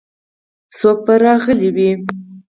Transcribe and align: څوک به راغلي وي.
څوک 0.75 0.97
به 1.05 1.13
راغلي 1.23 1.69
وي. 1.75 1.89